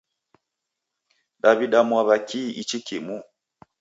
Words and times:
Daw'ida 1.41 1.79
mwaw'a 1.87 2.17
kihi 2.27 2.49
ichi 2.61 2.79
kimu? 2.87 3.15